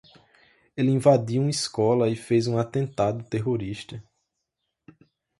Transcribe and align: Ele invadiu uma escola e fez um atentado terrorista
Ele 0.75 0.89
invadiu 0.89 1.43
uma 1.43 1.51
escola 1.51 2.09
e 2.09 2.15
fez 2.15 2.47
um 2.47 2.57
atentado 2.57 3.23
terrorista 3.23 4.03